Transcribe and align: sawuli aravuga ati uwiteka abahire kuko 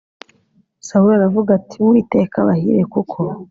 sawuli 0.87 1.13
aravuga 1.17 1.49
ati 1.59 1.75
uwiteka 1.83 2.35
abahire 2.39 2.83
kuko 2.93 3.17